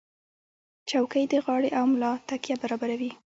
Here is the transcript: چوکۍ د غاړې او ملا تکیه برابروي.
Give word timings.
چوکۍ 0.89 1.23
د 1.29 1.33
غاړې 1.45 1.69
او 1.79 1.85
ملا 1.91 2.11
تکیه 2.27 2.55
برابروي. 2.61 3.11